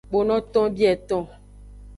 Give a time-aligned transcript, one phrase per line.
[0.11, 1.23] Kponoton bieton.